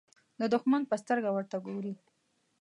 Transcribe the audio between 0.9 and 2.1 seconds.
سترګه ورته ګوري.